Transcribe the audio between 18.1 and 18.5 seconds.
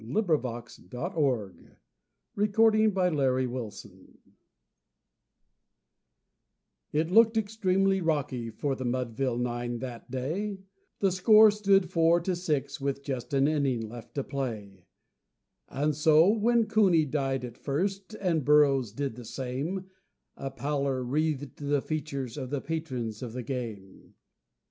and